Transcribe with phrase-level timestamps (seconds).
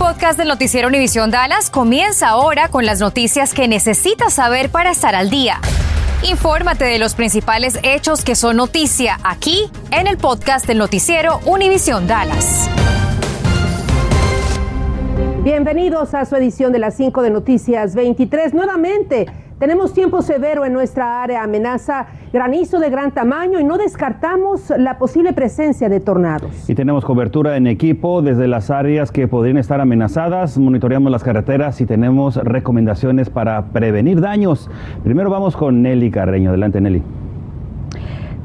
[0.00, 5.14] podcast del noticiero Univisión Dallas comienza ahora con las noticias que necesitas saber para estar
[5.14, 5.60] al día.
[6.22, 12.06] Infórmate de los principales hechos que son noticia aquí en el podcast del noticiero Univisión
[12.06, 12.70] Dallas.
[15.44, 18.54] Bienvenidos a su edición de las 5 de Noticias 23.
[18.54, 19.26] Nuevamente,
[19.60, 24.98] tenemos tiempo severo en nuestra área, amenaza granizo de gran tamaño y no descartamos la
[24.98, 26.68] posible presencia de tornados.
[26.68, 31.78] Y tenemos cobertura en equipo desde las áreas que podrían estar amenazadas, monitoreamos las carreteras
[31.82, 34.70] y tenemos recomendaciones para prevenir daños.
[35.04, 36.48] Primero vamos con Nelly Carreño.
[36.48, 37.02] Adelante, Nelly.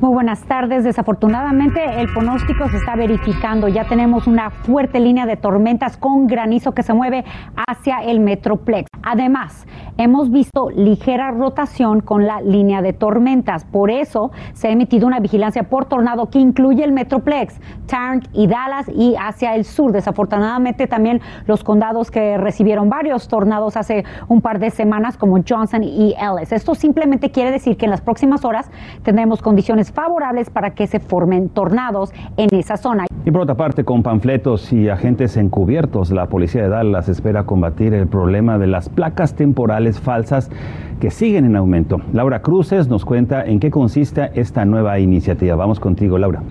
[0.02, 0.84] Muy buenas tardes.
[0.84, 3.70] Desafortunadamente el pronóstico se está verificando.
[3.70, 7.24] Ya tenemos una fuerte línea de tormentas con granizo que se mueve
[7.66, 8.90] hacia el Metroplex.
[9.04, 9.66] Además,
[9.98, 13.64] hemos visto ligera rotación con la línea de tormentas.
[13.64, 18.48] Por eso se ha emitido una vigilancia por tornado que incluye el Metroplex, Tarrant y
[18.48, 19.94] Dallas y hacia el sur.
[19.94, 25.84] Desafortunadamente también los condados que recibieron varios tornados hace un par de semanas como Johnson
[25.84, 26.52] y Ellis.
[26.52, 28.70] Esto simplemente quiere decir que en las próximas horas
[29.04, 33.06] tendremos condiciones favorables para que se formen tornados en esa zona.
[33.26, 37.94] Y por otra parte, con panfletos y agentes encubiertos, la policía de Dallas espera combatir
[37.94, 40.52] el problema de las placas temporales falsas
[41.00, 41.98] que siguen en aumento.
[42.14, 45.56] Laura Cruces nos cuenta en qué consiste esta nueva iniciativa.
[45.56, 46.42] Vamos contigo, Laura.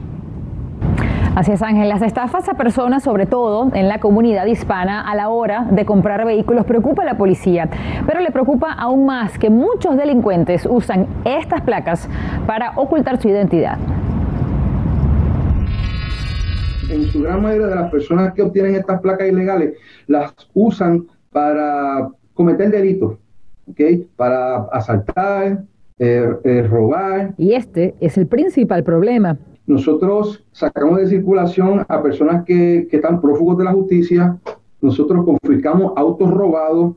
[1.35, 1.89] Así es, Ángel.
[1.89, 6.25] Las estafas a personas, sobre todo en la comunidad hispana, a la hora de comprar
[6.25, 7.69] vehículos, preocupa a la policía.
[8.07, 12.09] Pero le preocupa aún más que muchos delincuentes usan estas placas
[12.47, 13.79] para ocultar su identidad.
[16.89, 22.11] En su gran mayoría de las personas que obtienen estas placas ilegales las usan para
[22.35, 23.19] cometer delitos,
[23.69, 24.07] ¿okay?
[24.15, 25.65] para asaltar,
[25.99, 27.35] eh, eh, robar.
[27.37, 33.59] Y este es el principal problema nosotros sacamos de circulación a personas que, están prófugos
[33.59, 34.39] de la justicia.
[34.81, 36.97] Nosotros confiscamos autos robados,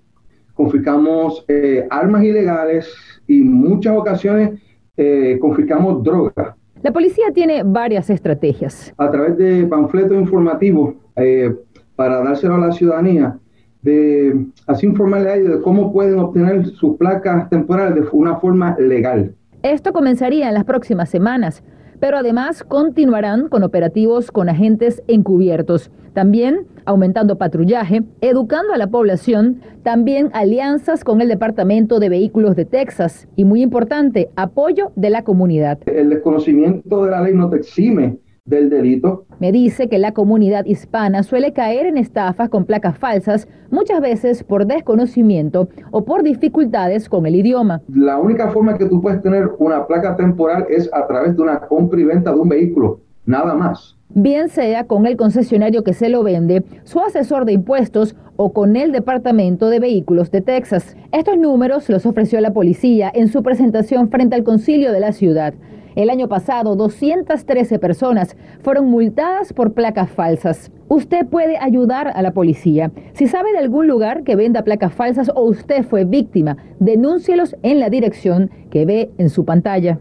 [0.54, 2.94] confiscamos eh, armas ilegales
[3.28, 4.60] y muchas ocasiones
[4.98, 6.56] eh, confiscamos drogas.
[6.84, 8.94] La policía tiene varias estrategias.
[8.98, 11.56] A través de panfletos informativos eh,
[11.96, 13.40] para dárselo a la ciudadanía,
[13.82, 18.76] de así informarle a ellos de cómo pueden obtener sus placas temporales de una forma
[18.78, 19.34] legal.
[19.64, 21.64] Esto comenzaría en las próximas semanas
[22.00, 25.92] pero además continuarán con operativos con agentes encubiertos.
[26.14, 32.66] También aumentando patrullaje, educando a la población, también alianzas con el Departamento de Vehículos de
[32.66, 35.80] Texas y muy importante, apoyo de la comunidad.
[35.86, 39.26] El desconocimiento de la ley no te exime del delito.
[39.40, 44.44] Me dice que la comunidad hispana suele caer en estafas con placas falsas, muchas veces
[44.44, 47.82] por desconocimiento o por dificultades con el idioma.
[47.94, 51.60] La única forma que tú puedes tener una placa temporal es a través de una
[51.60, 53.98] compra y venta de un vehículo, nada más.
[54.10, 58.78] Bien sea con el concesionario que se lo vende, su asesor de impuestos o con
[58.78, 60.96] el Departamento de Vehículos de Texas.
[61.12, 65.54] Estos números los ofreció la policía en su presentación frente al concilio de la ciudad.
[65.98, 70.72] El año pasado, 213 personas fueron multadas por placas falsas.
[70.90, 72.92] Usted puede ayudar a la policía.
[73.14, 77.80] Si sabe de algún lugar que venda placas falsas o usted fue víctima, denúncielos en
[77.80, 79.98] la dirección que ve en su pantalla.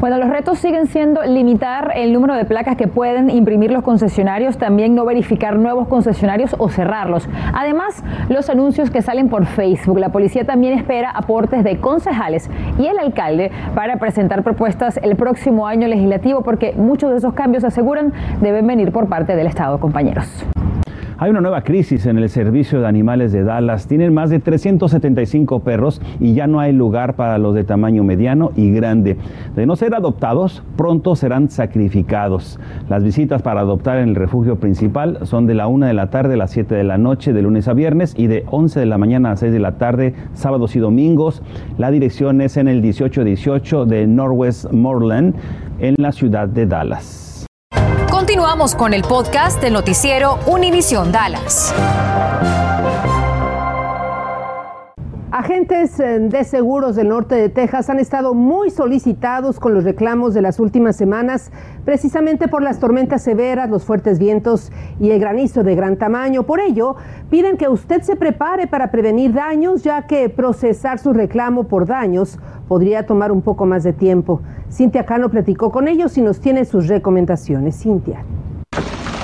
[0.00, 4.58] Bueno, los retos siguen siendo limitar el número de placas que pueden imprimir los concesionarios,
[4.58, 7.26] también no verificar nuevos concesionarios o cerrarlos.
[7.54, 9.98] Además, los anuncios que salen por Facebook.
[9.98, 15.66] La policía también espera aportes de concejales y el alcalde para presentar propuestas el próximo
[15.66, 20.46] año legislativo porque muchos de esos cambios aseguran deben venir por parte del Estado, compañeros.
[21.18, 23.86] Hay una nueva crisis en el servicio de animales de Dallas.
[23.86, 28.52] Tienen más de 375 perros y ya no hay lugar para los de tamaño mediano
[28.54, 29.16] y grande.
[29.54, 32.60] De no ser adoptados, pronto serán sacrificados.
[32.90, 36.34] Las visitas para adoptar en el refugio principal son de la 1 de la tarde
[36.34, 38.98] a las 7 de la noche de lunes a viernes y de 11 de la
[38.98, 41.42] mañana a 6 de la tarde sábados y domingos.
[41.78, 45.34] La dirección es en el 1818 de Northwest Moreland
[45.78, 47.35] en la ciudad de Dallas.
[48.16, 51.74] Continuamos con el podcast del noticiero Univisión Dallas.
[55.46, 60.34] Agentes eh, de seguros del norte de Texas han estado muy solicitados con los reclamos
[60.34, 61.52] de las últimas semanas,
[61.84, 66.42] precisamente por las tormentas severas, los fuertes vientos y el granizo de gran tamaño.
[66.42, 66.96] Por ello,
[67.30, 72.40] piden que usted se prepare para prevenir daños, ya que procesar su reclamo por daños
[72.66, 74.40] podría tomar un poco más de tiempo.
[74.68, 77.80] Cintia Cano platicó con ellos y nos tiene sus recomendaciones.
[77.80, 78.24] Cintia.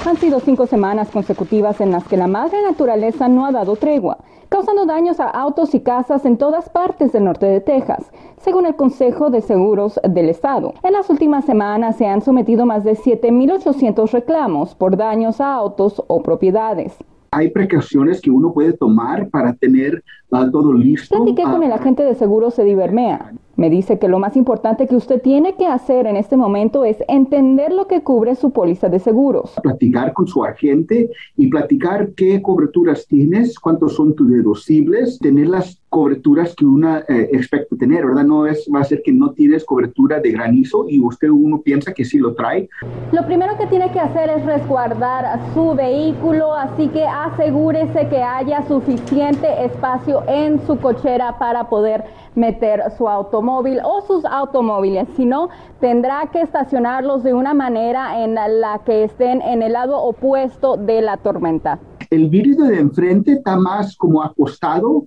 [0.04, 4.18] Han sido cinco semanas consecutivas en las que la madre naturaleza no ha dado tregua,
[4.48, 8.74] causando daños a autos y casas en todas partes del norte de Texas, según el
[8.74, 10.74] Consejo de Seguros del Estado.
[10.82, 16.02] En las últimas semanas se han sometido más de 7.800 reclamos por daños a autos
[16.08, 16.98] o propiedades
[17.34, 21.16] hay precauciones que uno puede tomar para tener uh, todo listo.
[21.16, 23.32] Platiqué con el agente de seguros de Divermea.
[23.56, 26.96] Me dice que lo más importante que usted tiene que hacer en este momento es
[27.06, 29.54] entender lo que cubre su póliza de seguros.
[29.62, 35.82] Platicar con su agente y platicar qué coberturas tienes, cuántos son tus deducibles, tener las
[35.92, 38.24] coberturas que uno eh, expecta tener, ¿verdad?
[38.24, 41.92] No es, va a ser que no tienes cobertura de granizo y usted uno piensa
[41.92, 42.66] que sí lo trae.
[43.12, 48.66] Lo primero que tiene que hacer es resguardar su vehículo, así que asegúrese que haya
[48.66, 52.04] suficiente espacio en su cochera para poder
[52.34, 53.06] meter su
[53.42, 55.48] automóvil o sus automóviles, si no,
[55.80, 61.02] tendrá que estacionarlos de una manera en la que estén en el lado opuesto de
[61.02, 61.80] la tormenta.
[62.10, 65.06] El vidrio de enfrente está más como acostado,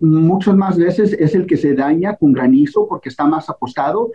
[0.00, 4.10] muchas más veces es el que se daña con granizo porque está más apostado.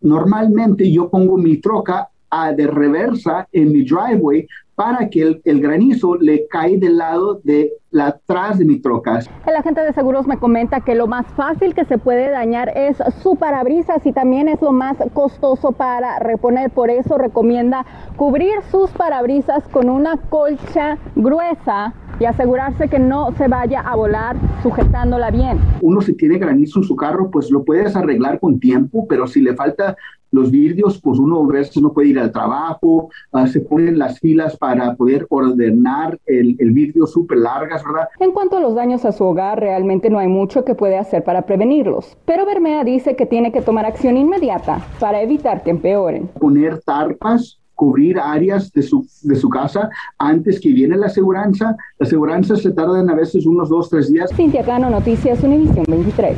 [0.00, 6.16] normalmente yo pongo mi troca a de reversa en mi driveway para que el, granizo
[6.16, 9.20] le cae del lado de la atrás de mi troca.
[9.46, 12.96] El agente de seguros me comenta que lo más fácil que se puede dañar es
[13.22, 16.70] su parabrisas y también es lo más costoso para reponer.
[16.70, 17.84] Por eso recomienda
[18.16, 24.36] cubrir sus parabrisas con una colcha gruesa y asegurarse que no se vaya a volar
[24.62, 25.58] sujetándola bien.
[25.82, 29.42] Uno si tiene granizo en su carro, pues lo puedes arreglar con tiempo, pero si
[29.42, 29.96] le falta
[30.32, 34.18] los vidrios, pues uno a veces no puede ir al trabajo, uh, se ponen las
[34.18, 38.08] filas para poder ordenar el, el vidrio súper largas, ¿verdad?
[38.18, 41.22] En cuanto a los daños a su hogar, realmente no hay mucho que puede hacer
[41.22, 46.28] para prevenirlos, pero Bermea dice que tiene que tomar acción inmediata para evitar que empeoren.
[46.40, 51.76] Poner tarpas cubrir áreas de su, de su casa antes que viene la aseguranza.
[51.98, 54.30] La aseguranza se tardan a veces unos dos, tres días.
[54.36, 56.36] Cintia Cano, Noticias Univisión 23.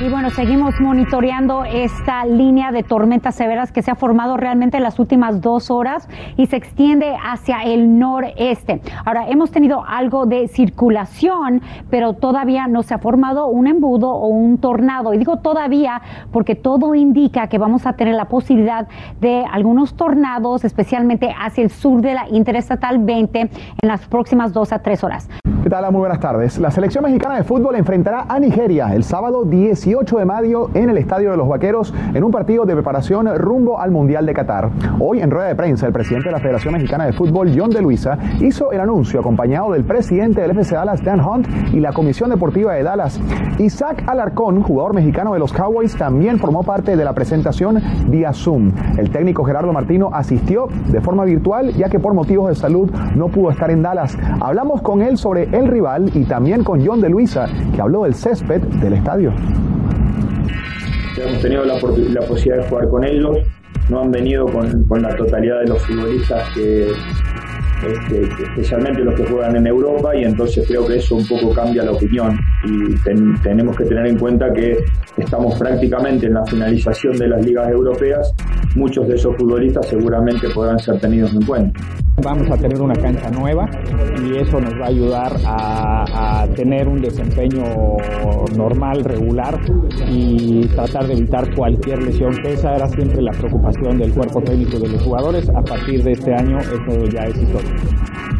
[0.00, 4.82] Y bueno, seguimos monitoreando esta línea de tormentas severas que se ha formado realmente en
[4.82, 8.82] las últimas dos horas y se extiende hacia el noreste.
[9.04, 14.26] Ahora, hemos tenido algo de circulación, pero todavía no se ha formado un embudo o
[14.26, 15.14] un tornado.
[15.14, 16.02] Y digo todavía
[16.32, 18.88] porque todo indica que vamos a tener la posibilidad
[19.20, 23.50] de algunos tornados, especialmente hacia el sur de la Interestatal 20 en
[23.82, 25.28] las próximas dos a tres horas.
[25.64, 25.90] ¿Qué tal?
[25.90, 26.58] Muy buenas tardes.
[26.58, 30.90] La selección mexicana de fútbol enfrentará a Nigeria el sábado 10 18 de mayo en
[30.90, 34.68] el Estadio de los Vaqueros en un partido de preparación rumbo al Mundial de Qatar.
[35.00, 37.80] Hoy en rueda de prensa el presidente de la Federación Mexicana de Fútbol, John de
[37.80, 42.28] Luisa, hizo el anuncio acompañado del presidente del FC Dallas, Dan Hunt, y la Comisión
[42.28, 43.18] Deportiva de Dallas.
[43.58, 48.70] Isaac Alarcón, jugador mexicano de los Cowboys, también formó parte de la presentación vía Zoom.
[48.98, 53.28] El técnico Gerardo Martino asistió de forma virtual ya que por motivos de salud no
[53.28, 54.18] pudo estar en Dallas.
[54.40, 58.14] Hablamos con él sobre el rival y también con John de Luisa, que habló del
[58.14, 59.32] césped del estadio.
[61.16, 63.38] Hemos tenido la, posibilidad de jugar con ellos,
[63.88, 66.88] no han venido con, con la totalidad de los futbolistas que,
[67.82, 71.82] este, especialmente los que juegan en Europa, y entonces creo que eso un poco cambia
[71.82, 72.38] la opinión.
[72.64, 72.94] Y
[73.42, 74.78] tenemos que tener en cuenta que
[75.16, 78.32] estamos prácticamente en la finalización de las ligas europeas,
[78.74, 81.80] muchos de esos futbolistas seguramente podrán ser tenidos en cuenta.
[82.22, 83.68] Vamos a tener una cancha nueva
[84.24, 87.64] y eso nos va a ayudar a, tener un desempeño
[88.56, 89.58] normal, regular
[90.08, 94.90] y tratar de evitar cualquier lesión, esa era siempre la preocupación del cuerpo técnico de
[94.90, 95.48] los jugadores.
[95.50, 97.63] A partir de este año eso ya es historia.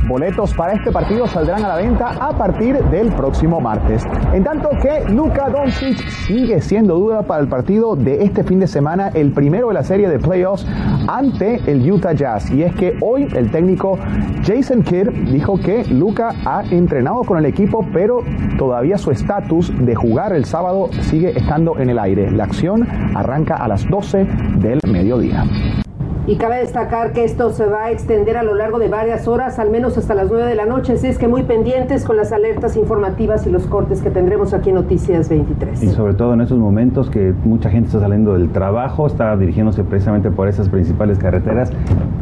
[0.07, 4.07] Boletos para este partido saldrán a la venta a partir del próximo martes.
[4.35, 8.67] En tanto que Luka Doncic sigue siendo duda para el partido de este fin de
[8.67, 10.67] semana, el primero de la serie de playoffs
[11.09, 12.51] ante el Utah Jazz.
[12.51, 13.99] Y es que hoy el técnico
[14.45, 18.23] Jason Kidd dijo que Luka ha entrenado con el equipo, pero
[18.59, 22.31] todavía su estatus de jugar el sábado sigue estando en el aire.
[22.31, 24.27] La acción arranca a las 12
[24.59, 25.45] del mediodía.
[26.27, 29.59] Y cabe destacar que esto se va a extender a lo largo de varias horas,
[29.59, 30.95] al menos hasta las 9 de la noche.
[30.95, 34.71] Así es que muy pendientes con las alertas informativas y los cortes que tendremos aquí
[34.71, 35.83] en Noticias 23.
[35.83, 39.85] Y sobre todo en estos momentos que mucha gente está saliendo del trabajo, está dirigiéndose
[39.85, 41.71] precisamente por esas principales carreteras,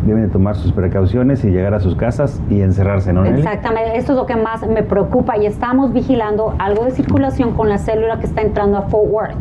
[0.05, 3.25] deben de tomar sus precauciones y llegar a sus casas y encerrarse, ¿no?
[3.25, 7.69] Exactamente, esto es lo que más me preocupa y estamos vigilando algo de circulación con
[7.69, 9.37] la célula que está entrando a Fort Worth.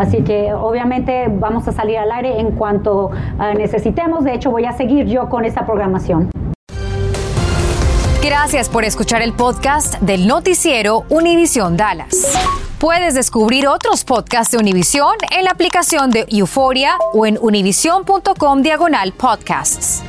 [0.00, 4.24] Así que obviamente vamos a salir al aire en cuanto eh, necesitemos.
[4.24, 6.30] De hecho, voy a seguir yo con esta programación.
[8.22, 12.32] Gracias por escuchar el podcast del noticiero Univisión Dallas.
[12.78, 19.12] Puedes descubrir otros podcasts de Univision en la aplicación de Euforia o en univision.com diagonal
[19.12, 20.02] podcasts.